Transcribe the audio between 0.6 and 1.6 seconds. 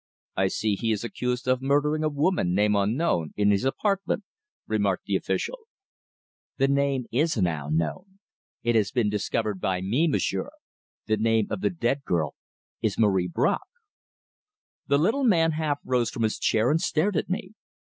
he is accused